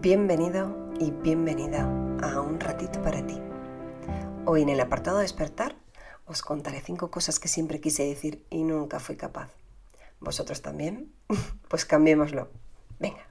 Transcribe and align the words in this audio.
Bienvenido 0.00 0.76
y 1.00 1.10
bienvenida 1.10 1.80
a 2.22 2.40
Un 2.40 2.60
ratito 2.60 3.02
para 3.02 3.26
ti. 3.26 3.36
Hoy 4.44 4.62
en 4.62 4.68
el 4.68 4.78
apartado 4.78 5.18
despertar 5.18 5.74
os 6.24 6.42
contaré 6.42 6.80
cinco 6.80 7.10
cosas 7.10 7.40
que 7.40 7.48
siempre 7.48 7.80
quise 7.80 8.04
decir 8.04 8.46
y 8.48 8.62
nunca 8.62 9.00
fui 9.00 9.16
capaz. 9.16 9.50
¿Vosotros 10.20 10.62
también? 10.62 11.12
Pues 11.68 11.84
cambiémoslo. 11.84 12.48
Venga. 13.00 13.26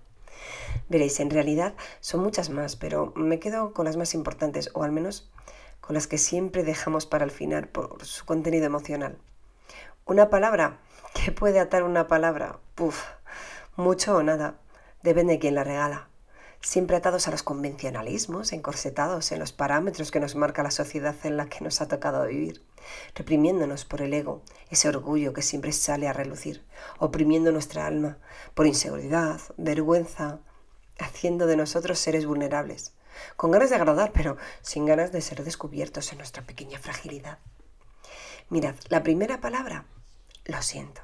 Veréis, 0.90 1.22
en 1.22 1.30
realidad 1.30 1.74
son 2.02 2.22
muchas 2.22 2.50
más, 2.50 2.76
pero 2.76 3.14
me 3.16 3.40
quedo 3.40 3.72
con 3.72 3.86
las 3.86 3.96
más 3.96 4.14
importantes, 4.14 4.70
o 4.74 4.84
al 4.84 4.92
menos 4.92 5.32
con 5.80 5.94
las 5.94 6.08
que 6.08 6.18
siempre 6.18 6.66
dejamos 6.66 7.06
para 7.06 7.24
el 7.24 7.32
final 7.32 7.70
por 7.70 8.04
su 8.04 8.26
contenido 8.26 8.66
emocional. 8.66 9.18
Una 10.06 10.30
palabra. 10.30 10.82
¿Qué 11.14 11.32
puede 11.32 11.62
atar 11.62 11.84
una 11.84 12.08
palabra? 12.08 12.60
Puf, 12.76 13.06
mucho 13.78 14.18
o 14.18 14.24
nada. 14.24 14.60
Depende 15.02 15.34
de 15.34 15.40
quién 15.40 15.56
la 15.56 15.64
regala 15.64 16.07
siempre 16.62 16.98
atados 16.98 17.28
a 17.28 17.32
los 17.32 17.44
convencionalismos, 17.44 18.52
encorsetados 18.54 19.32
en 19.32 19.40
los 19.40 19.54
parámetros 19.54 20.12
que 20.12 20.20
nos 20.20 20.36
marca 20.36 20.64
la 20.64 20.72
sociedad 20.72 21.16
en 21.24 21.38
la 21.38 21.48
que 21.48 21.64
nos 21.64 21.82
ha 21.82 21.88
tocado 21.88 22.26
vivir, 22.26 22.64
reprimiéndonos 23.16 23.86
por 23.86 24.02
el 24.02 24.14
ego, 24.14 24.42
ese 24.70 24.90
orgullo 24.90 25.34
que 25.34 25.42
siempre 25.42 25.72
sale 25.72 26.08
a 26.08 26.14
relucir, 26.14 26.66
oprimiendo 27.00 27.52
nuestra 27.52 27.86
alma 27.86 28.18
por 28.54 28.68
inseguridad, 28.68 29.40
vergüenza, 29.58 30.40
haciendo 31.00 31.46
de 31.48 31.58
nosotros 31.58 32.00
seres 32.00 32.26
vulnerables, 32.26 32.94
con 33.36 33.52
ganas 33.52 33.70
de 33.70 33.76
agradar, 33.76 34.12
pero 34.14 34.38
sin 34.62 34.86
ganas 34.86 35.12
de 35.12 35.22
ser 35.22 35.44
descubiertos 35.44 36.12
en 36.12 36.20
nuestra 36.20 36.44
pequeña 36.44 36.80
fragilidad. 36.80 37.40
Mirad, 38.50 38.76
la 38.90 39.04
primera 39.04 39.42
palabra, 39.42 39.86
lo 40.46 40.62
siento. 40.62 41.02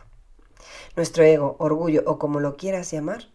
Nuestro 0.95 1.23
ego, 1.23 1.55
orgullo 1.59 2.03
o 2.05 2.17
como 2.17 2.39
lo 2.39 2.55
quieras 2.55 2.91
llamar, 2.91 3.32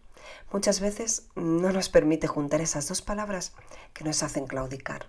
muchas 0.51 0.79
veces 0.79 1.27
no 1.35 1.71
nos 1.71 1.89
permite 1.89 2.27
juntar 2.27 2.61
esas 2.61 2.87
dos 2.87 3.01
palabras 3.01 3.53
que 3.93 4.03
nos 4.03 4.23
hacen 4.23 4.47
claudicar. 4.47 5.07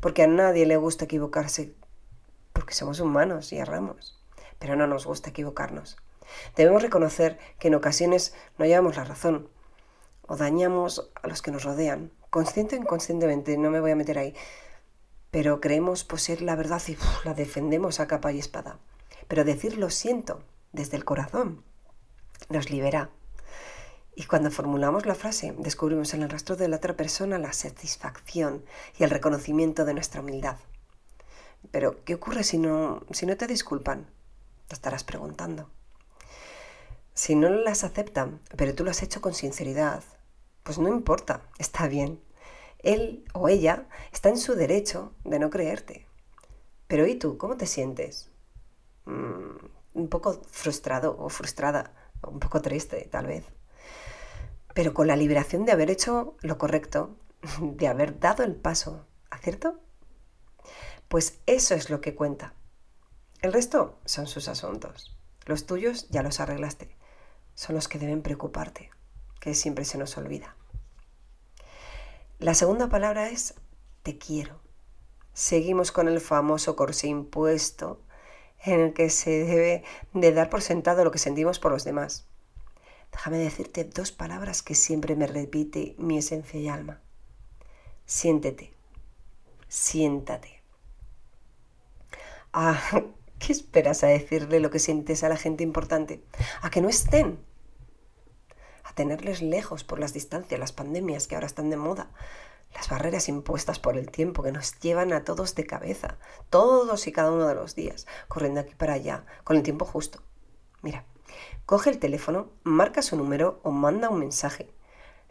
Porque 0.00 0.22
a 0.22 0.26
nadie 0.26 0.66
le 0.66 0.76
gusta 0.76 1.04
equivocarse, 1.04 1.74
porque 2.52 2.74
somos 2.74 3.00
humanos 3.00 3.52
y 3.52 3.58
erramos, 3.58 4.20
pero 4.58 4.76
no 4.76 4.86
nos 4.86 5.06
gusta 5.06 5.30
equivocarnos. 5.30 5.96
Debemos 6.56 6.82
reconocer 6.82 7.38
que 7.58 7.68
en 7.68 7.74
ocasiones 7.74 8.34
no 8.58 8.64
llevamos 8.64 8.96
la 8.96 9.04
razón 9.04 9.48
o 10.26 10.36
dañamos 10.36 11.10
a 11.20 11.28
los 11.28 11.42
que 11.42 11.50
nos 11.50 11.64
rodean, 11.64 12.12
consciente 12.30 12.76
o 12.76 12.78
inconscientemente, 12.78 13.56
no 13.58 13.70
me 13.70 13.80
voy 13.80 13.90
a 13.90 13.96
meter 13.96 14.18
ahí, 14.18 14.34
pero 15.30 15.60
creemos 15.60 16.04
poseer 16.04 16.42
la 16.42 16.56
verdad 16.56 16.80
y 16.88 16.96
la 17.24 17.34
defendemos 17.34 18.00
a 18.00 18.06
capa 18.06 18.32
y 18.32 18.38
espada. 18.38 18.78
Pero 19.28 19.44
decir 19.44 19.78
lo 19.78 19.90
siento 19.90 20.42
desde 20.72 20.96
el 20.96 21.04
corazón 21.04 21.64
nos 22.48 22.70
libera 22.70 23.10
y 24.14 24.24
cuando 24.24 24.50
formulamos 24.50 25.06
la 25.06 25.14
frase, 25.14 25.54
descubrimos 25.58 26.12
en 26.12 26.22
el 26.22 26.28
rastro 26.28 26.56
de 26.56 26.68
la 26.68 26.76
otra 26.76 26.96
persona 26.96 27.38
la 27.38 27.52
satisfacción 27.52 28.64
y 28.98 29.04
el 29.04 29.10
reconocimiento 29.10 29.84
de 29.84 29.94
nuestra 29.94 30.20
humildad. 30.20 30.58
Pero, 31.70 32.04
¿qué 32.04 32.14
ocurre 32.14 32.44
si 32.44 32.58
no, 32.58 33.04
si 33.12 33.24
no 33.24 33.36
te 33.36 33.46
disculpan? 33.46 34.10
Te 34.68 34.74
estarás 34.74 35.04
preguntando. 35.04 35.70
Si 37.14 37.34
no 37.34 37.48
las 37.48 37.84
aceptan, 37.84 38.40
pero 38.56 38.74
tú 38.74 38.84
lo 38.84 38.90
has 38.90 39.02
hecho 39.02 39.20
con 39.20 39.32
sinceridad, 39.32 40.02
pues 40.62 40.78
no 40.78 40.88
importa, 40.88 41.42
está 41.58 41.88
bien. 41.88 42.22
Él 42.80 43.24
o 43.32 43.48
ella 43.48 43.86
está 44.12 44.28
en 44.28 44.38
su 44.38 44.54
derecho 44.54 45.14
de 45.24 45.38
no 45.38 45.48
creerte. 45.48 46.06
Pero 46.86 47.06
¿y 47.06 47.14
tú? 47.14 47.38
¿Cómo 47.38 47.56
te 47.56 47.66
sientes? 47.66 48.30
Mm, 49.06 49.56
un 49.94 50.08
poco 50.08 50.42
frustrado 50.50 51.16
o 51.18 51.28
frustrada, 51.30 51.94
un 52.26 52.40
poco 52.40 52.60
triste, 52.60 53.08
tal 53.10 53.26
vez 53.26 53.44
pero 54.74 54.94
con 54.94 55.06
la 55.06 55.16
liberación 55.16 55.64
de 55.64 55.72
haber 55.72 55.90
hecho 55.90 56.36
lo 56.40 56.58
correcto, 56.58 57.16
de 57.60 57.88
haber 57.88 58.18
dado 58.18 58.42
el 58.42 58.54
paso, 58.54 59.06
¿acierto? 59.30 59.80
Pues 61.08 61.40
eso 61.46 61.74
es 61.74 61.90
lo 61.90 62.00
que 62.00 62.14
cuenta. 62.14 62.54
El 63.40 63.52
resto 63.52 63.98
son 64.04 64.26
sus 64.26 64.48
asuntos. 64.48 65.16
Los 65.46 65.66
tuyos 65.66 66.08
ya 66.10 66.22
los 66.22 66.40
arreglaste. 66.40 66.96
Son 67.54 67.74
los 67.74 67.88
que 67.88 67.98
deben 67.98 68.22
preocuparte, 68.22 68.90
que 69.40 69.54
siempre 69.54 69.84
se 69.84 69.98
nos 69.98 70.16
olvida. 70.16 70.56
La 72.38 72.54
segunda 72.54 72.88
palabra 72.88 73.28
es 73.28 73.54
te 74.02 74.18
quiero. 74.18 74.60
Seguimos 75.32 75.92
con 75.92 76.08
el 76.08 76.20
famoso 76.20 76.76
corsé 76.76 77.08
impuesto 77.08 78.00
en 78.64 78.80
el 78.80 78.92
que 78.92 79.10
se 79.10 79.30
debe 79.30 79.84
de 80.12 80.32
dar 80.32 80.50
por 80.50 80.62
sentado 80.62 81.04
lo 81.04 81.10
que 81.10 81.18
sentimos 81.18 81.58
por 81.58 81.72
los 81.72 81.84
demás. 81.84 82.26
Déjame 83.12 83.38
decirte 83.38 83.84
dos 83.84 84.10
palabras 84.10 84.62
que 84.62 84.74
siempre 84.74 85.14
me 85.14 85.26
repite 85.26 85.94
mi 85.98 86.18
esencia 86.18 86.58
y 86.58 86.68
alma. 86.68 87.00
Siéntete. 88.06 88.72
Siéntate. 89.68 90.62
Ah, 92.52 92.80
¿qué 93.38 93.52
esperas 93.52 94.02
a 94.02 94.08
decirle 94.08 94.60
lo 94.60 94.70
que 94.70 94.78
sientes 94.78 95.22
a 95.22 95.28
la 95.28 95.36
gente 95.36 95.62
importante? 95.62 96.22
A 96.62 96.70
que 96.70 96.80
no 96.80 96.88
estén. 96.88 97.38
A 98.84 98.94
tenerles 98.94 99.40
lejos 99.40 99.84
por 99.84 99.98
las 100.00 100.12
distancias, 100.12 100.58
las 100.58 100.72
pandemias 100.72 101.26
que 101.26 101.34
ahora 101.34 101.46
están 101.46 101.70
de 101.70 101.76
moda, 101.76 102.10
las 102.74 102.88
barreras 102.88 103.28
impuestas 103.28 103.78
por 103.78 103.96
el 103.96 104.10
tiempo 104.10 104.42
que 104.42 104.52
nos 104.52 104.78
llevan 104.80 105.12
a 105.12 105.24
todos 105.24 105.54
de 105.54 105.66
cabeza, 105.66 106.18
todos 106.50 107.06
y 107.06 107.12
cada 107.12 107.30
uno 107.30 107.46
de 107.46 107.54
los 107.54 107.74
días, 107.74 108.06
corriendo 108.28 108.60
aquí 108.60 108.74
para 108.74 108.94
allá, 108.94 109.24
con 109.44 109.56
el 109.56 109.62
tiempo 109.62 109.84
justo. 109.84 110.22
Mira, 110.82 111.04
Coge 111.66 111.90
el 111.90 111.98
teléfono, 111.98 112.50
marca 112.64 113.02
su 113.02 113.16
número 113.16 113.60
o 113.62 113.70
manda 113.70 114.10
un 114.10 114.18
mensaje. 114.18 114.72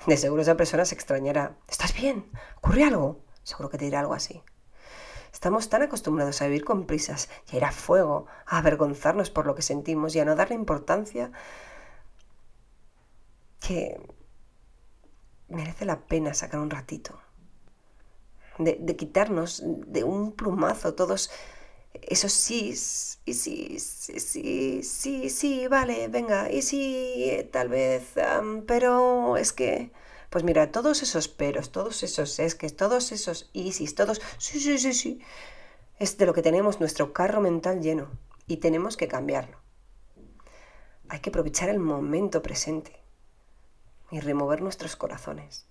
De 0.08 0.18
seguro 0.18 0.42
esa 0.42 0.58
persona 0.58 0.86
se 0.86 0.96
extrañará. 0.96 1.58
¿Estás 1.68 1.94
bien? 1.94 2.26
¿Ocurre 2.58 2.84
algo? 2.84 3.20
Seguro 3.44 3.70
que 3.70 3.78
te 3.78 3.86
dirá 3.86 4.00
algo 4.00 4.14
así. 4.14 4.42
Estamos 5.32 5.70
tan 5.70 5.82
acostumbrados 5.82 6.42
a 6.42 6.46
vivir 6.46 6.66
con 6.66 6.86
prisas 6.86 7.30
y 7.52 7.56
a 7.56 7.58
ir 7.58 7.66
a 7.66 7.72
fuego, 7.72 8.26
a 8.46 8.58
avergonzarnos 8.58 9.30
por 9.30 9.46
lo 9.46 9.56
que 9.56 9.62
sentimos 9.62 10.16
y 10.16 10.20
a 10.20 10.26
no 10.26 10.36
darle 10.36 10.56
importancia 10.56 11.32
que 13.60 14.02
merece 15.48 15.86
la 15.86 16.00
pena 16.02 16.34
sacar 16.34 16.60
un 16.60 16.70
ratito. 16.70 17.20
De, 18.58 18.78
de 18.80 18.96
quitarnos 18.96 19.64
de 19.66 20.04
un 20.04 20.34
plumazo 20.34 20.94
todos 20.94 21.32
esos 21.94 22.32
sí, 22.34 22.70
y 23.26 23.34
sí, 23.34 23.80
sí, 23.80 24.20
sí, 24.20 24.84
sí, 24.84 25.30
sí, 25.30 25.68
vale, 25.68 26.08
venga, 26.08 26.52
y 26.52 26.62
sí, 26.62 27.50
tal 27.52 27.70
vez, 27.70 28.14
pero 28.68 29.38
es 29.38 29.54
que, 29.54 29.92
pues 30.30 30.44
mira, 30.44 30.72
todos 30.72 31.04
esos 31.04 31.28
peros, 31.28 31.72
todos 31.72 32.04
esos 32.04 32.40
es 32.40 32.56
que, 32.56 32.70
todos 32.70 33.12
esos 33.12 33.50
isis, 33.54 33.96
todos, 33.96 34.22
sí, 34.38 34.60
sí, 34.60 34.78
sí, 34.78 34.94
sí, 34.94 35.20
es 36.00 36.18
de 36.18 36.26
lo 36.26 36.34
que 36.34 36.42
tenemos 36.42 36.80
nuestro 36.80 37.14
carro 37.14 37.42
mental 37.42 37.82
lleno 37.82 38.10
y 38.48 38.58
tenemos 38.58 38.98
que 38.98 39.08
cambiarlo. 39.08 39.58
Hay 41.10 41.20
que 41.20 41.30
aprovechar 41.30 41.70
el 41.70 41.80
momento 41.80 42.42
presente 42.42 43.02
y 44.12 44.20
remover 44.20 44.62
nuestros 44.62 44.96
corazones. 44.96 45.68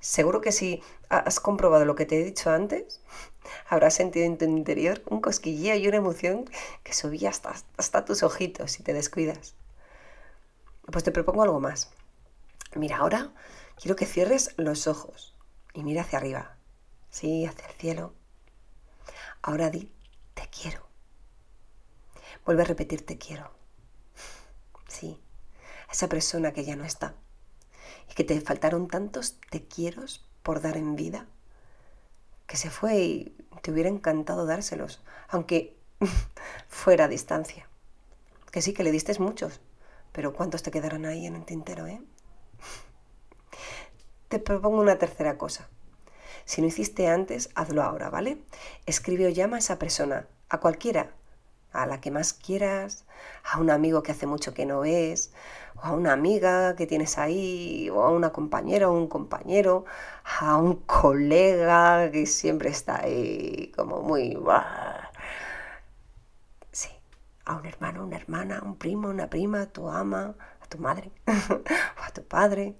Seguro 0.00 0.40
que 0.40 0.52
si 0.52 0.82
has 1.08 1.40
comprobado 1.40 1.84
lo 1.84 1.94
que 1.94 2.06
te 2.06 2.20
he 2.20 2.24
dicho 2.24 2.50
antes, 2.50 3.00
habrás 3.68 3.94
sentido 3.94 4.26
en 4.26 4.38
tu 4.38 4.44
interior 4.44 5.02
un 5.06 5.20
cosquilleo 5.20 5.76
y 5.76 5.88
una 5.88 5.98
emoción 5.98 6.44
que 6.82 6.92
subía 6.92 7.30
hasta, 7.30 7.54
hasta 7.76 8.04
tus 8.04 8.22
ojitos 8.22 8.72
si 8.72 8.82
te 8.82 8.92
descuidas. 8.92 9.54
Pues 10.90 11.04
te 11.04 11.12
propongo 11.12 11.42
algo 11.42 11.60
más. 11.60 11.90
Mira, 12.74 12.98
ahora 12.98 13.32
quiero 13.80 13.96
que 13.96 14.06
cierres 14.06 14.54
los 14.56 14.86
ojos 14.86 15.34
y 15.72 15.82
mira 15.82 16.02
hacia 16.02 16.18
arriba. 16.18 16.56
Sí, 17.10 17.46
hacia 17.46 17.66
el 17.66 17.74
cielo. 17.74 18.14
Ahora 19.42 19.70
di, 19.70 19.90
te 20.34 20.48
quiero. 20.48 20.86
Vuelve 22.44 22.62
a 22.62 22.66
repetir, 22.66 23.06
te 23.06 23.16
quiero. 23.16 23.50
Sí, 24.88 25.20
a 25.88 25.92
esa 25.92 26.08
persona 26.08 26.52
que 26.52 26.64
ya 26.64 26.76
no 26.76 26.84
está 26.84 27.14
que 28.14 28.24
te 28.24 28.40
faltaron 28.40 28.88
tantos 28.88 29.36
te 29.50 29.64
quiero 29.64 30.02
por 30.42 30.60
dar 30.60 30.76
en 30.76 30.96
vida, 30.96 31.26
que 32.46 32.56
se 32.56 32.70
fue 32.70 32.96
y 32.98 33.36
te 33.62 33.70
hubiera 33.70 33.88
encantado 33.88 34.46
dárselos, 34.46 35.02
aunque 35.28 35.76
fuera 36.68 37.04
a 37.04 37.08
distancia. 37.08 37.68
Que 38.50 38.62
sí, 38.62 38.72
que 38.72 38.84
le 38.84 38.92
diste 38.92 39.18
muchos, 39.18 39.60
pero 40.12 40.32
¿cuántos 40.32 40.62
te 40.62 40.70
quedarán 40.70 41.06
ahí 41.06 41.26
en 41.26 41.34
el 41.34 41.44
tintero, 41.44 41.86
eh? 41.86 42.00
Te 44.28 44.38
propongo 44.38 44.80
una 44.80 44.98
tercera 44.98 45.38
cosa. 45.38 45.68
Si 46.44 46.60
no 46.60 46.68
hiciste 46.68 47.08
antes, 47.08 47.50
hazlo 47.54 47.82
ahora, 47.82 48.10
¿vale? 48.10 48.38
Escribe 48.86 49.26
o 49.26 49.30
llama 49.30 49.56
a 49.56 49.58
esa 49.58 49.78
persona, 49.78 50.28
a 50.48 50.60
cualquiera, 50.60 51.10
a 51.74 51.86
la 51.86 52.00
que 52.00 52.10
más 52.10 52.32
quieras, 52.32 53.04
a 53.44 53.58
un 53.58 53.70
amigo 53.70 54.02
que 54.02 54.12
hace 54.12 54.26
mucho 54.26 54.54
que 54.54 54.64
no 54.64 54.80
ves, 54.80 55.32
o 55.76 55.80
a 55.82 55.92
una 55.92 56.12
amiga 56.12 56.76
que 56.76 56.86
tienes 56.86 57.18
ahí, 57.18 57.90
o 57.90 58.02
a 58.02 58.10
una 58.10 58.32
compañera 58.32 58.88
o 58.88 58.92
un 58.92 59.08
compañero, 59.08 59.84
a 60.40 60.56
un 60.56 60.76
colega 60.76 62.10
que 62.12 62.26
siempre 62.26 62.70
está 62.70 63.02
ahí 63.02 63.72
como 63.76 64.02
muy... 64.02 64.38
Sí, 66.72 66.90
a 67.44 67.56
un 67.56 67.66
hermano, 67.66 68.04
una 68.04 68.16
hermana, 68.16 68.62
un 68.64 68.76
primo, 68.76 69.08
una 69.08 69.28
prima, 69.28 69.62
a 69.62 69.66
tu 69.66 69.88
ama, 69.88 70.34
a 70.62 70.66
tu 70.66 70.78
madre, 70.78 71.10
o 71.26 72.02
a 72.02 72.10
tu 72.12 72.22
padre, 72.24 72.76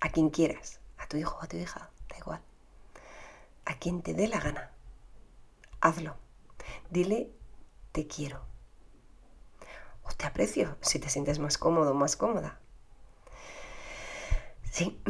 a 0.00 0.10
quien 0.10 0.28
quieras, 0.30 0.80
a 0.98 1.06
tu 1.06 1.16
hijo 1.16 1.38
o 1.40 1.44
a 1.44 1.48
tu 1.48 1.56
hija, 1.56 1.90
da 2.10 2.18
igual. 2.18 2.40
A 3.64 3.74
quien 3.74 4.02
te 4.02 4.14
dé 4.14 4.28
la 4.28 4.40
gana. 4.40 4.70
Hazlo. 5.80 6.14
Dile 6.90 7.30
te 7.98 8.06
quiero. 8.06 8.40
O 10.04 10.12
te 10.16 10.24
aprecio 10.24 10.76
si 10.82 11.00
te 11.00 11.08
sientes 11.08 11.40
más 11.40 11.58
cómodo 11.58 11.90
o 11.90 11.94
más 11.94 12.14
cómoda. 12.14 12.60
Sí, 14.70 15.02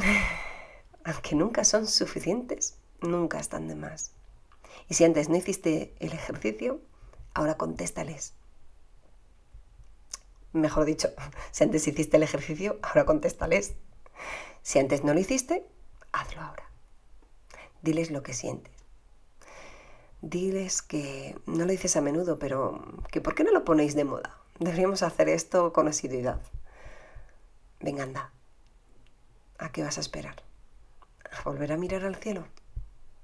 aunque 1.05 1.35
nunca 1.35 1.65
son 1.65 1.87
suficientes, 1.87 2.79
nunca 3.03 3.41
están 3.41 3.69
de 3.69 3.75
más. 3.75 4.13
Y 4.89 4.95
si 4.95 5.05
antes 5.05 5.29
no 5.29 5.37
hiciste 5.37 5.95
el 6.01 6.15
ejercicio, 6.15 6.81
ahora 7.35 7.59
contéstales. 7.59 8.33
Mejor 10.55 10.87
dicho, 10.87 11.11
si 11.51 11.65
antes 11.65 11.87
hiciste 11.87 12.17
el 12.17 12.23
ejercicio, 12.23 12.79
ahora 12.83 13.05
contéstales. 13.05 13.75
Si 14.63 14.79
antes 14.79 15.05
no 15.05 15.13
lo 15.13 15.21
hiciste, 15.21 15.67
hazlo 16.13 16.41
ahora. 16.41 16.71
Diles 17.83 18.11
lo 18.11 18.23
que 18.23 18.33
sientes. 18.33 18.78
Diles 20.21 20.83
que 20.83 21.37
no 21.47 21.65
lo 21.65 21.71
dices 21.71 21.97
a 21.97 22.01
menudo, 22.01 22.39
pero 22.39 22.83
que 23.11 23.21
¿por 23.21 23.35
qué 23.35 23.45
no 23.45 23.53
lo 23.53 23.65
ponéis 23.65 23.95
de 23.95 24.05
moda? 24.05 24.39
Deberíamos 24.59 25.03
hacer 25.03 25.29
esto 25.29 25.73
con 25.73 25.87
asiduidad. 25.87 26.41
Venga, 27.81 28.03
anda. 28.03 28.33
¿A 29.59 29.71
qué 29.71 29.83
vas 29.83 29.99
a 29.99 30.01
esperar? 30.01 30.43
¿A 31.31 31.43
volver 31.43 31.73
a 31.73 31.77
mirar 31.77 32.05
al 32.05 32.17
cielo? 32.17 32.47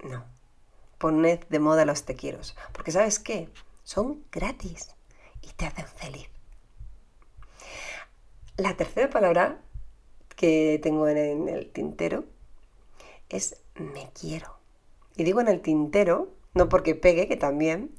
No. 0.03 0.23
Poned 0.97 1.39
de 1.49 1.59
moda 1.59 1.83
los 1.83 2.03
te 2.03 2.15
quiero, 2.15 2.39
porque 2.71 2.91
¿sabes 2.91 3.19
qué? 3.19 3.49
Son 3.83 4.23
gratis 4.31 4.95
y 5.41 5.49
te 5.49 5.65
hacen 5.65 5.87
feliz. 5.87 6.29
La 8.57 8.77
tercera 8.77 9.09
palabra 9.09 9.59
que 10.35 10.79
tengo 10.81 11.09
en 11.09 11.49
el 11.49 11.71
tintero 11.71 12.23
es 13.27 13.61
me 13.75 14.09
quiero. 14.19 14.55
Y 15.17 15.23
digo 15.23 15.41
en 15.41 15.49
el 15.49 15.61
tintero, 15.61 16.29
no 16.55 16.69
porque 16.69 16.95
pegue, 16.95 17.27
que 17.27 17.37
también, 17.37 17.95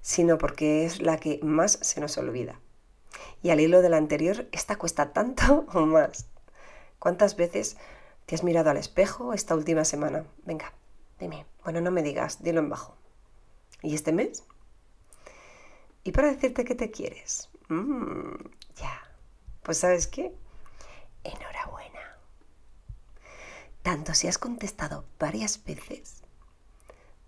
sino 0.00 0.38
porque 0.38 0.86
es 0.86 1.02
la 1.02 1.18
que 1.18 1.40
más 1.42 1.78
se 1.82 2.00
nos 2.00 2.16
olvida. 2.16 2.58
Y 3.42 3.50
al 3.50 3.60
hilo 3.60 3.82
de 3.82 3.90
la 3.90 3.98
anterior, 3.98 4.48
esta 4.52 4.76
cuesta 4.76 5.12
tanto 5.12 5.66
o 5.74 5.84
más. 5.84 6.26
¿Cuántas 6.98 7.36
veces 7.36 7.76
te 8.26 8.34
has 8.34 8.44
mirado 8.44 8.70
al 8.70 8.76
espejo 8.76 9.34
esta 9.34 9.54
última 9.54 9.84
semana? 9.84 10.24
Venga, 10.44 10.72
dime. 11.18 11.46
Bueno, 11.64 11.80
no 11.80 11.90
me 11.90 12.02
digas, 12.02 12.42
dilo 12.42 12.60
en 12.60 12.70
bajo. 12.70 12.96
¿Y 13.82 13.94
este 13.94 14.12
mes? 14.12 14.44
¿Y 16.04 16.12
para 16.12 16.28
decirte 16.28 16.64
que 16.64 16.74
te 16.74 16.90
quieres? 16.90 17.48
Mm, 17.68 18.36
ya. 18.76 19.02
Pues 19.62 19.78
sabes 19.78 20.06
qué? 20.06 20.32
Enhorabuena. 21.24 22.18
Tanto 23.82 24.14
si 24.14 24.28
has 24.28 24.38
contestado 24.38 25.04
varias 25.18 25.62
veces, 25.64 26.19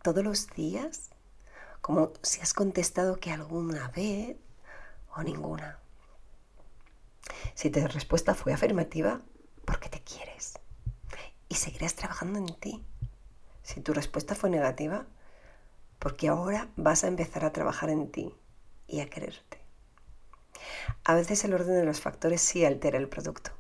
todos 0.02 0.24
los 0.24 0.48
días, 0.50 1.10
como 1.80 2.12
si 2.22 2.40
has 2.40 2.54
contestado 2.54 3.18
que 3.18 3.30
alguna 3.30 3.88
vez 3.88 4.36
o 5.14 5.22
ninguna. 5.22 5.78
Si 7.54 7.70
tu 7.70 7.86
respuesta 7.86 8.34
fue 8.34 8.52
afirmativa, 8.52 9.20
porque 9.64 9.88
te 9.88 10.02
quieres. 10.02 10.54
Y 11.48 11.56
seguirás 11.56 11.94
trabajando 11.94 12.38
en 12.38 12.54
ti. 12.54 12.84
Si 13.62 13.80
tu 13.80 13.92
respuesta 13.92 14.34
fue 14.34 14.50
negativa, 14.50 15.06
porque 15.98 16.28
ahora 16.28 16.68
vas 16.76 17.04
a 17.04 17.08
empezar 17.08 17.44
a 17.44 17.52
trabajar 17.52 17.90
en 17.90 18.10
ti 18.10 18.34
y 18.88 19.00
a 19.00 19.08
quererte. 19.08 19.60
A 21.04 21.14
veces 21.14 21.44
el 21.44 21.54
orden 21.54 21.76
de 21.76 21.84
los 21.84 22.00
factores 22.00 22.40
sí 22.40 22.64
altera 22.64 22.98
el 22.98 23.08
producto, 23.08 23.52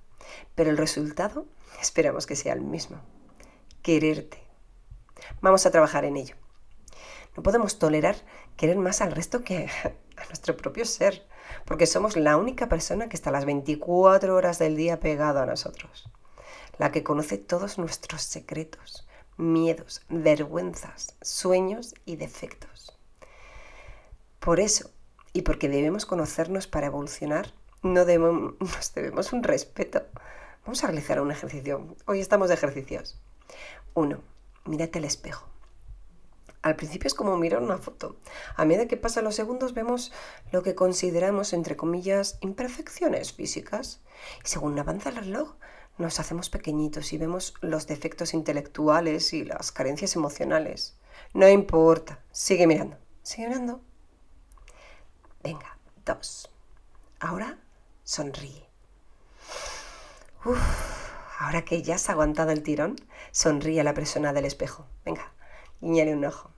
pero 0.54 0.70
el 0.70 0.76
resultado 0.76 1.46
esperamos 1.80 2.26
que 2.26 2.36
sea 2.36 2.54
el 2.54 2.62
mismo. 2.62 3.00
Quererte. 3.82 4.41
Vamos 5.42 5.66
a 5.66 5.72
trabajar 5.72 6.04
en 6.04 6.16
ello. 6.16 6.36
No 7.36 7.42
podemos 7.42 7.80
tolerar 7.80 8.14
querer 8.56 8.76
más 8.76 9.00
al 9.00 9.10
resto 9.10 9.42
que 9.42 9.68
a 10.16 10.24
nuestro 10.26 10.56
propio 10.56 10.84
ser, 10.84 11.26
porque 11.64 11.86
somos 11.86 12.16
la 12.16 12.36
única 12.36 12.68
persona 12.68 13.08
que 13.08 13.16
está 13.16 13.32
las 13.32 13.44
24 13.44 14.36
horas 14.36 14.60
del 14.60 14.76
día 14.76 15.00
pegado 15.00 15.40
a 15.40 15.46
nosotros, 15.46 16.08
la 16.78 16.92
que 16.92 17.02
conoce 17.02 17.38
todos 17.38 17.76
nuestros 17.76 18.22
secretos, 18.22 19.08
miedos, 19.36 20.02
vergüenzas, 20.08 21.16
sueños 21.20 21.96
y 22.04 22.16
defectos. 22.16 22.96
Por 24.38 24.60
eso, 24.60 24.90
y 25.32 25.42
porque 25.42 25.68
debemos 25.68 26.06
conocernos 26.06 26.68
para 26.68 26.86
evolucionar, 26.86 27.52
no 27.82 28.04
debemos, 28.04 28.54
nos 28.60 28.94
debemos 28.94 29.32
un 29.32 29.42
respeto. 29.42 30.02
Vamos 30.64 30.84
a 30.84 30.86
realizar 30.86 31.20
un 31.20 31.32
ejercicio. 31.32 31.96
Hoy 32.06 32.20
estamos 32.20 32.48
de 32.48 32.54
ejercicios. 32.54 33.18
Uno, 33.94 34.20
mírate 34.64 34.98
al 34.98 35.04
espejo. 35.04 35.48
Al 36.62 36.76
principio 36.76 37.08
es 37.08 37.14
como 37.14 37.36
mirar 37.36 37.60
una 37.60 37.78
foto. 37.78 38.16
A 38.54 38.64
medida 38.64 38.86
que 38.86 38.96
pasan 38.96 39.24
los 39.24 39.34
segundos 39.34 39.74
vemos 39.74 40.12
lo 40.52 40.62
que 40.62 40.76
consideramos, 40.76 41.52
entre 41.52 41.76
comillas, 41.76 42.38
imperfecciones 42.40 43.32
físicas. 43.32 44.00
Y 44.44 44.48
según 44.48 44.78
avanza 44.78 45.08
el 45.08 45.16
reloj, 45.16 45.54
nos 45.98 46.20
hacemos 46.20 46.50
pequeñitos 46.50 47.12
y 47.12 47.18
vemos 47.18 47.54
los 47.60 47.88
defectos 47.88 48.32
intelectuales 48.32 49.32
y 49.32 49.44
las 49.44 49.72
carencias 49.72 50.14
emocionales. 50.14 50.96
No 51.34 51.48
importa, 51.48 52.20
sigue 52.30 52.68
mirando, 52.68 52.96
sigue 53.22 53.48
mirando. 53.48 53.80
Venga, 55.42 55.76
dos. 56.04 56.48
Ahora 57.18 57.58
sonríe. 58.04 58.68
Uf, 60.44 61.01
ahora 61.42 61.64
que 61.64 61.82
ya 61.82 61.96
has 61.96 62.08
aguantado 62.08 62.52
el 62.52 62.62
tirón, 62.62 62.96
sonríe 63.32 63.80
a 63.80 63.84
la 63.84 63.94
persona 63.94 64.32
del 64.32 64.44
espejo. 64.44 64.86
Venga, 65.04 65.32
guiñale 65.80 66.14
un 66.14 66.24
ojo. 66.24 66.50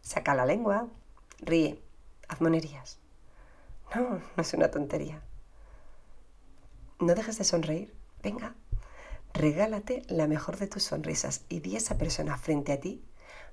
Saca 0.00 0.34
la 0.34 0.46
lengua, 0.46 0.88
ríe, 1.40 1.82
haz 2.28 2.40
monerías. 2.40 2.98
No, 3.94 4.20
no 4.36 4.42
es 4.42 4.54
una 4.54 4.70
tontería. 4.70 5.22
No 7.00 7.14
dejes 7.14 7.38
de 7.38 7.44
sonreír. 7.44 7.92
Venga, 8.22 8.54
regálate 9.34 10.02
la 10.08 10.28
mejor 10.28 10.56
de 10.56 10.68
tus 10.68 10.84
sonrisas 10.84 11.44
y 11.48 11.60
di 11.60 11.74
a 11.74 11.78
esa 11.78 11.98
persona 11.98 12.36
frente 12.38 12.72
a 12.72 12.80
ti, 12.80 13.04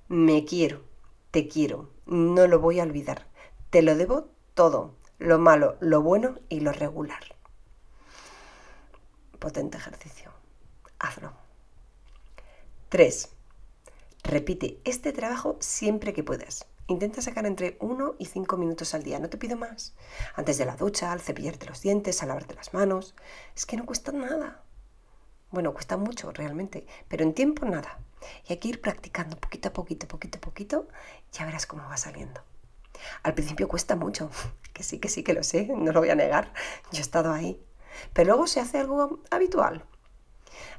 me 0.07 0.45
quiero, 0.45 0.83
te 1.31 1.47
quiero, 1.47 1.89
no 2.05 2.45
lo 2.47 2.59
voy 2.59 2.79
a 2.79 2.83
olvidar. 2.83 3.27
Te 3.71 3.81
lo 3.81 3.95
debo 3.95 4.29
todo, 4.53 4.95
lo 5.17 5.39
malo, 5.39 5.77
lo 5.79 6.01
bueno 6.01 6.35
y 6.47 6.59
lo 6.59 6.71
regular. 6.71 7.23
Potente 9.39 9.77
ejercicio. 9.77 10.34
Hazlo. 10.99 11.33
3. 12.89 13.29
Repite 14.23 14.79
este 14.85 15.11
trabajo 15.11 15.57
siempre 15.59 16.13
que 16.13 16.23
puedas. 16.23 16.65
Intenta 16.87 17.21
sacar 17.21 17.45
entre 17.45 17.77
1 17.79 18.15
y 18.19 18.25
5 18.25 18.57
minutos 18.57 18.93
al 18.93 19.03
día, 19.03 19.19
no 19.19 19.29
te 19.29 19.37
pido 19.37 19.57
más. 19.57 19.95
Antes 20.35 20.57
de 20.57 20.65
la 20.65 20.75
ducha, 20.75 21.11
al 21.11 21.19
cepillarte 21.19 21.65
los 21.65 21.81
dientes, 21.81 22.21
al 22.21 22.29
lavarte 22.29 22.55
las 22.55 22.73
manos. 22.73 23.15
Es 23.55 23.65
que 23.65 23.75
no 23.75 23.85
cuesta 23.85 24.11
nada. 24.11 24.61
Bueno, 25.51 25.73
cuesta 25.73 25.97
mucho 25.97 26.31
realmente, 26.31 26.85
pero 27.07 27.23
en 27.23 27.33
tiempo 27.33 27.65
nada. 27.65 27.99
Y 28.47 28.53
hay 28.53 28.57
que 28.59 28.67
ir 28.67 28.81
practicando 28.81 29.37
poquito 29.37 29.69
a 29.69 29.73
poquito, 29.73 30.07
poquito 30.07 30.37
a 30.37 30.41
poquito, 30.41 30.87
ya 31.31 31.45
verás 31.45 31.65
cómo 31.65 31.83
va 31.83 31.97
saliendo. 31.97 32.41
Al 33.23 33.33
principio 33.33 33.67
cuesta 33.67 33.95
mucho, 33.95 34.29
que 34.73 34.83
sí, 34.83 34.99
que 34.99 35.09
sí, 35.09 35.23
que 35.23 35.33
lo 35.33 35.43
sé, 35.43 35.67
no 35.67 35.91
lo 35.91 35.99
voy 35.99 36.09
a 36.09 36.15
negar, 36.15 36.51
yo 36.91 36.99
he 36.99 37.01
estado 37.01 37.31
ahí. 37.31 37.59
Pero 38.13 38.29
luego 38.29 38.47
se 38.47 38.59
hace 38.59 38.77
algo 38.77 39.21
habitual, 39.31 39.85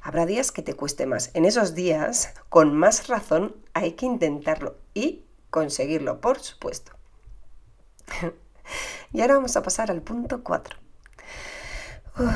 Habrá 0.01 0.25
días 0.25 0.51
que 0.51 0.61
te 0.61 0.73
cueste 0.73 1.05
más. 1.05 1.31
En 1.33 1.45
esos 1.45 1.75
días, 1.75 2.33
con 2.49 2.73
más 2.73 3.07
razón, 3.07 3.55
hay 3.73 3.93
que 3.93 4.05
intentarlo 4.05 4.77
y 4.93 5.25
conseguirlo, 5.49 6.21
por 6.21 6.39
supuesto. 6.39 6.93
y 9.13 9.21
ahora 9.21 9.35
vamos 9.35 9.55
a 9.57 9.63
pasar 9.63 9.91
al 9.91 10.01
punto 10.01 10.43
4. 10.43 10.77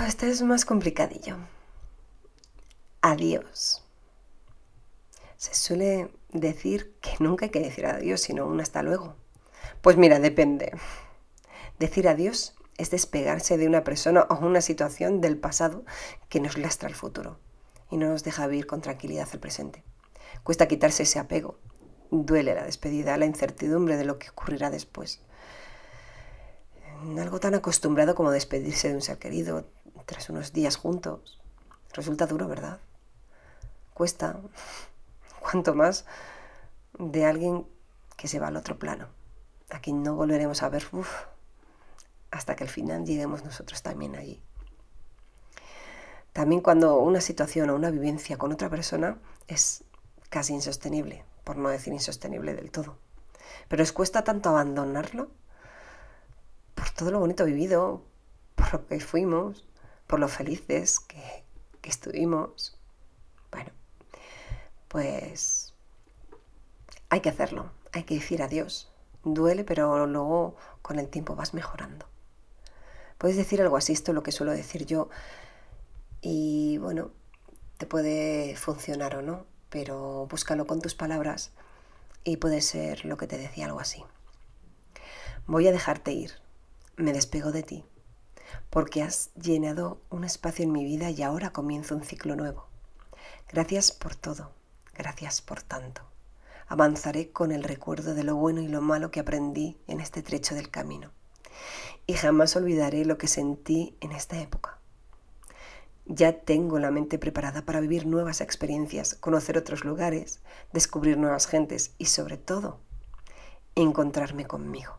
este 0.07 0.29
es 0.29 0.41
más 0.41 0.65
complicadillo. 0.65 1.37
Adiós. 3.01 3.83
Se 5.37 5.55
suele 5.55 6.11
decir 6.29 6.95
que 7.01 7.15
nunca 7.19 7.45
hay 7.45 7.51
que 7.51 7.59
decir 7.59 7.85
adiós, 7.85 8.21
sino 8.21 8.45
un 8.45 8.61
hasta 8.61 8.83
luego. 8.83 9.15
Pues 9.81 9.97
mira, 9.97 10.19
depende. 10.19 10.71
Decir 11.79 12.07
adiós 12.07 12.53
es 12.77 12.91
despegarse 12.91 13.57
de 13.57 13.67
una 13.67 13.83
persona 13.83 14.25
o 14.29 14.45
una 14.45 14.61
situación 14.61 15.21
del 15.21 15.37
pasado 15.37 15.83
que 16.29 16.39
nos 16.39 16.57
lastra 16.57 16.89
el 16.89 16.95
futuro 16.95 17.37
y 17.89 17.97
no 17.97 18.09
nos 18.09 18.23
deja 18.23 18.47
vivir 18.47 18.67
con 18.67 18.81
tranquilidad 18.81 19.27
el 19.33 19.39
presente. 19.39 19.83
Cuesta 20.43 20.67
quitarse 20.67 21.03
ese 21.03 21.19
apego. 21.19 21.59
Duele 22.09 22.55
la 22.55 22.63
despedida, 22.63 23.17
la 23.17 23.25
incertidumbre 23.25 23.97
de 23.97 24.05
lo 24.05 24.17
que 24.17 24.29
ocurrirá 24.29 24.69
después. 24.69 25.21
Algo 27.17 27.39
tan 27.39 27.55
acostumbrado 27.55 28.15
como 28.15 28.31
despedirse 28.31 28.89
de 28.89 28.95
un 28.95 29.01
ser 29.01 29.17
querido 29.17 29.65
tras 30.05 30.29
unos 30.29 30.53
días 30.53 30.77
juntos. 30.77 31.39
Resulta 31.93 32.27
duro, 32.27 32.47
¿verdad? 32.47 32.79
Cuesta, 33.93 34.39
cuanto 35.39 35.75
más 35.75 36.05
de 36.97 37.25
alguien 37.25 37.67
que 38.17 38.27
se 38.27 38.39
va 38.39 38.47
al 38.47 38.57
otro 38.57 38.77
plano, 38.77 39.07
a 39.69 39.79
quien 39.79 40.03
no 40.03 40.15
volveremos 40.15 40.63
a 40.63 40.69
ver 40.69 40.83
hasta 42.31 42.55
que 42.55 42.63
al 42.63 42.69
final 42.69 43.05
lleguemos 43.05 43.43
nosotros 43.43 43.83
también 43.83 44.15
allí. 44.15 44.41
También 46.33 46.61
cuando 46.61 46.97
una 46.97 47.19
situación 47.19 47.69
o 47.69 47.75
una 47.75 47.91
vivencia 47.91 48.37
con 48.37 48.53
otra 48.53 48.69
persona 48.69 49.17
es 49.47 49.83
casi 50.29 50.53
insostenible, 50.53 51.25
por 51.43 51.57
no 51.57 51.69
decir 51.69 51.91
insostenible 51.91 52.55
del 52.55 52.71
todo. 52.71 52.97
Pero 53.67 53.83
os 53.83 53.91
cuesta 53.91 54.23
tanto 54.23 54.49
abandonarlo 54.49 55.29
por 56.73 56.89
todo 56.91 57.11
lo 57.11 57.19
bonito 57.19 57.43
vivido, 57.43 58.01
por 58.55 58.73
lo 58.73 58.87
que 58.87 58.99
fuimos, 59.01 59.67
por 60.07 60.19
lo 60.19 60.29
felices 60.29 61.01
que, 61.01 61.43
que 61.81 61.89
estuvimos. 61.89 62.79
Bueno, 63.51 63.71
pues 64.87 65.73
hay 67.09 67.19
que 67.19 67.29
hacerlo, 67.29 67.71
hay 67.91 68.03
que 68.03 68.15
decir 68.15 68.41
adiós. 68.41 68.89
Duele, 69.23 69.65
pero 69.65 70.07
luego 70.07 70.55
con 70.81 70.97
el 70.97 71.09
tiempo 71.09 71.35
vas 71.35 71.53
mejorando. 71.53 72.10
Puedes 73.21 73.37
decir 73.37 73.61
algo 73.61 73.77
así, 73.77 73.93
esto 73.93 74.09
es 74.09 74.15
lo 74.15 74.23
que 74.23 74.31
suelo 74.31 74.51
decir 74.51 74.87
yo. 74.87 75.07
Y 76.21 76.79
bueno, 76.79 77.11
te 77.77 77.85
puede 77.85 78.55
funcionar 78.55 79.15
o 79.15 79.21
no, 79.21 79.45
pero 79.69 80.25
búscalo 80.25 80.65
con 80.65 80.81
tus 80.81 80.95
palabras 80.95 81.51
y 82.23 82.37
puede 82.37 82.61
ser 82.61 83.05
lo 83.05 83.17
que 83.17 83.27
te 83.27 83.37
decía 83.37 83.67
algo 83.67 83.79
así. 83.79 84.03
Voy 85.45 85.67
a 85.67 85.71
dejarte 85.71 86.13
ir, 86.13 86.31
me 86.95 87.13
despego 87.13 87.51
de 87.51 87.61
ti, 87.61 87.85
porque 88.71 89.03
has 89.03 89.31
llenado 89.35 90.01
un 90.09 90.23
espacio 90.23 90.65
en 90.65 90.71
mi 90.71 90.83
vida 90.83 91.11
y 91.11 91.21
ahora 91.21 91.51
comienzo 91.51 91.95
un 91.95 92.03
ciclo 92.03 92.35
nuevo. 92.35 92.69
Gracias 93.49 93.91
por 93.91 94.15
todo, 94.15 94.51
gracias 94.95 95.43
por 95.43 95.61
tanto. 95.61 96.01
Avanzaré 96.67 97.29
con 97.29 97.51
el 97.51 97.63
recuerdo 97.63 98.15
de 98.15 98.23
lo 98.23 98.35
bueno 98.35 98.61
y 98.61 98.67
lo 98.67 98.81
malo 98.81 99.11
que 99.11 99.19
aprendí 99.19 99.77
en 99.85 99.99
este 99.99 100.23
trecho 100.23 100.55
del 100.55 100.71
camino. 100.71 101.11
Y 102.11 102.13
jamás 102.13 102.57
olvidaré 102.57 103.05
lo 103.05 103.17
que 103.17 103.29
sentí 103.29 103.95
en 104.01 104.11
esta 104.11 104.37
época. 104.41 104.77
Ya 106.05 106.41
tengo 106.41 106.77
la 106.77 106.91
mente 106.91 107.17
preparada 107.17 107.61
para 107.61 107.79
vivir 107.79 108.05
nuevas 108.05 108.41
experiencias, 108.41 109.15
conocer 109.15 109.57
otros 109.57 109.85
lugares, 109.85 110.41
descubrir 110.73 111.17
nuevas 111.17 111.47
gentes 111.47 111.95
y 111.97 112.07
sobre 112.07 112.35
todo, 112.35 112.81
encontrarme 113.75 114.45
conmigo. 114.45 114.97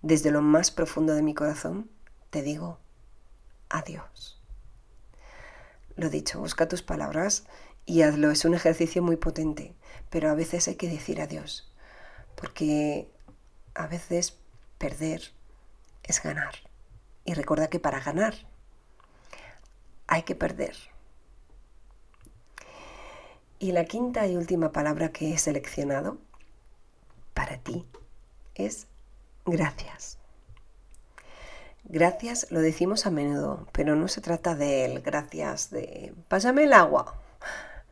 Desde 0.00 0.30
lo 0.30 0.40
más 0.40 0.70
profundo 0.70 1.12
de 1.12 1.20
mi 1.20 1.34
corazón 1.34 1.90
te 2.30 2.40
digo 2.40 2.78
adiós. 3.68 4.40
Lo 5.96 6.08
dicho, 6.08 6.40
busca 6.40 6.66
tus 6.66 6.80
palabras 6.80 7.44
y 7.84 8.00
hazlo. 8.00 8.30
Es 8.30 8.46
un 8.46 8.54
ejercicio 8.54 9.02
muy 9.02 9.16
potente, 9.16 9.74
pero 10.08 10.30
a 10.30 10.34
veces 10.34 10.66
hay 10.66 10.76
que 10.76 10.88
decir 10.88 11.20
adiós, 11.20 11.70
porque 12.36 13.12
a 13.74 13.86
veces 13.86 14.38
perder 14.78 15.38
es 16.10 16.22
ganar. 16.22 16.54
Y 17.24 17.34
recuerda 17.34 17.68
que 17.68 17.80
para 17.80 18.00
ganar 18.00 18.34
hay 20.06 20.22
que 20.22 20.34
perder. 20.34 20.76
Y 23.58 23.72
la 23.72 23.84
quinta 23.84 24.26
y 24.26 24.36
última 24.36 24.72
palabra 24.72 25.10
que 25.10 25.32
he 25.32 25.38
seleccionado 25.38 26.18
para 27.34 27.58
ti 27.58 27.86
es 28.54 28.86
gracias. 29.46 30.18
Gracias 31.84 32.46
lo 32.50 32.60
decimos 32.60 33.06
a 33.06 33.10
menudo, 33.10 33.66
pero 33.72 33.96
no 33.96 34.08
se 34.08 34.20
trata 34.20 34.54
del 34.54 35.00
gracias 35.00 35.70
de 35.70 36.14
pásame 36.28 36.64
el 36.64 36.72
agua 36.72 37.16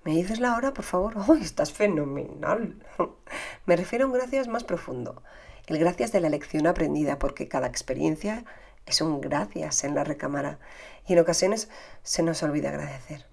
¿Me 0.09 0.15
dices 0.15 0.41
la 0.41 0.57
hora, 0.57 0.73
por 0.73 0.87
favor? 0.87 1.17
¡Ay, 1.29 1.43
estás 1.43 1.71
fenomenal! 1.71 2.83
Me 3.67 3.77
refiero 3.77 4.07
a 4.07 4.09
un 4.09 4.15
gracias 4.15 4.49
más 4.49 4.65
profundo. 4.65 5.23
El 5.67 5.77
gracias 5.79 6.13
de 6.13 6.21
la 6.23 6.31
lección 6.31 6.67
aprendida, 6.67 7.19
porque 7.19 7.47
cada 7.47 7.67
experiencia 7.67 8.47
es 8.87 9.03
un 9.03 9.21
gracias 9.21 9.85
en 9.85 9.95
la 9.95 10.05
recámara 10.05 10.61
y 11.07 11.13
en 11.13 11.19
ocasiones 11.19 11.69
se 12.05 12.23
nos 12.23 12.43
olvida 12.43 12.71
agradecer. 12.71 13.27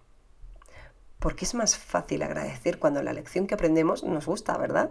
Porque 1.19 1.45
es 1.45 1.53
más 1.53 1.77
fácil 1.77 2.23
agradecer 2.23 2.77
cuando 2.77 3.01
la 3.01 3.13
lección 3.13 3.47
que 3.47 3.53
aprendemos 3.53 4.03
nos 4.03 4.25
gusta, 4.25 4.57
¿verdad? 4.57 4.89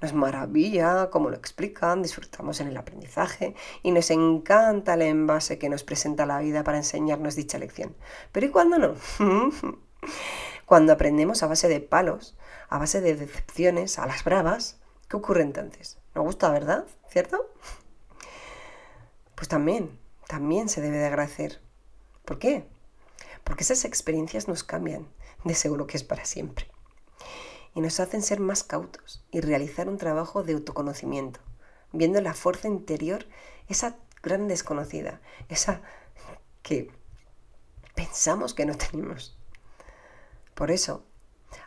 Nos 0.00 0.14
maravilla 0.14 1.08
cómo 1.10 1.30
lo 1.30 1.36
explican, 1.36 2.02
disfrutamos 2.02 2.60
en 2.60 2.66
el 2.66 2.76
aprendizaje 2.76 3.54
y 3.84 3.92
nos 3.92 4.10
encanta 4.10 4.94
el 4.94 5.02
envase 5.02 5.56
que 5.56 5.68
nos 5.68 5.84
presenta 5.84 6.26
la 6.26 6.40
vida 6.40 6.64
para 6.64 6.78
enseñarnos 6.78 7.36
dicha 7.36 7.58
lección. 7.58 7.94
Pero 8.32 8.46
¿y 8.46 8.50
cuándo 8.50 8.76
no? 8.76 8.96
Cuando 10.72 10.94
aprendemos 10.94 11.42
a 11.42 11.48
base 11.48 11.68
de 11.68 11.80
palos, 11.80 12.34
a 12.70 12.78
base 12.78 13.02
de 13.02 13.14
decepciones, 13.14 13.98
a 13.98 14.06
las 14.06 14.24
bravas, 14.24 14.80
¿qué 15.06 15.18
ocurre 15.18 15.42
entonces? 15.42 15.98
¿Nos 16.14 16.24
gusta, 16.24 16.50
verdad? 16.50 16.86
¿Cierto? 17.10 17.52
Pues 19.34 19.48
también, 19.48 19.98
también 20.28 20.70
se 20.70 20.80
debe 20.80 20.96
de 20.96 21.04
agradecer. 21.04 21.60
¿Por 22.24 22.38
qué? 22.38 22.66
Porque 23.44 23.64
esas 23.64 23.84
experiencias 23.84 24.48
nos 24.48 24.64
cambian, 24.64 25.06
de 25.44 25.54
seguro 25.54 25.86
que 25.86 25.98
es 25.98 26.04
para 26.04 26.24
siempre. 26.24 26.66
Y 27.74 27.82
nos 27.82 28.00
hacen 28.00 28.22
ser 28.22 28.40
más 28.40 28.64
cautos 28.64 29.26
y 29.30 29.42
realizar 29.42 29.90
un 29.90 29.98
trabajo 29.98 30.42
de 30.42 30.54
autoconocimiento, 30.54 31.40
viendo 31.92 32.18
la 32.22 32.32
fuerza 32.32 32.68
interior, 32.68 33.26
esa 33.68 33.98
gran 34.22 34.48
desconocida, 34.48 35.20
esa 35.50 35.82
que 36.62 36.90
pensamos 37.94 38.54
que 38.54 38.64
no 38.64 38.74
tenemos. 38.74 39.36
Por 40.62 40.70
eso, 40.70 41.02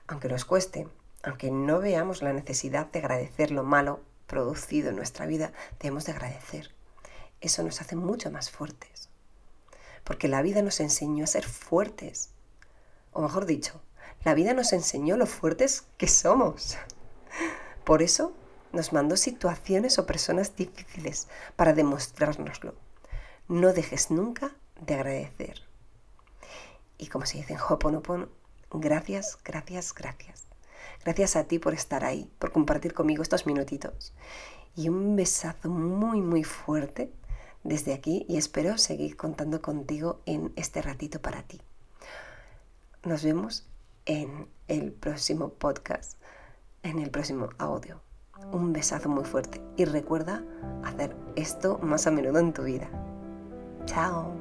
aunque 0.07 0.29
nos 0.29 0.45
cueste, 0.45 0.87
aunque 1.21 1.51
no 1.51 1.81
veamos 1.81 2.21
la 2.21 2.31
necesidad 2.31 2.89
de 2.91 2.99
agradecer 2.99 3.51
lo 3.51 3.65
malo 3.65 3.99
producido 4.25 4.89
en 4.89 4.95
nuestra 4.95 5.25
vida, 5.25 5.51
debemos 5.81 6.05
de 6.05 6.13
agradecer. 6.13 6.73
Eso 7.41 7.61
nos 7.61 7.81
hace 7.81 7.97
mucho 7.97 8.31
más 8.31 8.49
fuertes. 8.49 9.09
Porque 10.05 10.29
la 10.29 10.41
vida 10.41 10.61
nos 10.61 10.79
enseñó 10.79 11.25
a 11.25 11.27
ser 11.27 11.43
fuertes. 11.43 12.29
O 13.11 13.21
mejor 13.21 13.45
dicho, 13.45 13.81
la 14.23 14.33
vida 14.33 14.53
nos 14.53 14.71
enseñó 14.71 15.17
lo 15.17 15.25
fuertes 15.25 15.83
que 15.97 16.07
somos. 16.07 16.77
Por 17.83 18.01
eso 18.01 18.31
nos 18.71 18.93
mandó 18.93 19.17
situaciones 19.17 19.99
o 19.99 20.05
personas 20.05 20.55
difíciles 20.55 21.27
para 21.57 21.73
demostrárnoslo. 21.73 22.75
No 23.49 23.73
dejes 23.73 24.09
nunca 24.09 24.55
de 24.79 24.93
agradecer. 24.93 25.63
Y 26.97 27.07
como 27.07 27.25
se 27.25 27.39
dice 27.39 27.55
en 27.55 27.59
Hoponopono, 27.59 28.29
Gracias, 28.71 29.37
gracias, 29.43 29.93
gracias. 29.93 30.45
Gracias 31.03 31.35
a 31.35 31.43
ti 31.45 31.59
por 31.59 31.73
estar 31.73 32.03
ahí, 32.03 32.31
por 32.39 32.51
compartir 32.51 32.93
conmigo 32.93 33.21
estos 33.21 33.45
minutitos. 33.45 34.13
Y 34.75 34.89
un 34.89 35.15
besazo 35.15 35.69
muy, 35.69 36.21
muy 36.21 36.43
fuerte 36.43 37.11
desde 37.63 37.93
aquí 37.93 38.25
y 38.29 38.37
espero 38.37 38.77
seguir 38.77 39.17
contando 39.17 39.61
contigo 39.61 40.21
en 40.25 40.53
este 40.55 40.81
ratito 40.81 41.21
para 41.21 41.43
ti. 41.43 41.61
Nos 43.03 43.23
vemos 43.23 43.67
en 44.05 44.47
el 44.67 44.91
próximo 44.91 45.49
podcast, 45.49 46.19
en 46.83 46.99
el 46.99 47.11
próximo 47.11 47.49
audio. 47.57 48.01
Un 48.51 48.73
besazo 48.73 49.09
muy 49.09 49.23
fuerte 49.23 49.61
y 49.77 49.85
recuerda 49.85 50.43
hacer 50.83 51.15
esto 51.35 51.79
más 51.79 52.05
a 52.07 52.11
menudo 52.11 52.39
en 52.39 52.53
tu 52.53 52.63
vida. 52.63 52.89
Chao. 53.85 54.33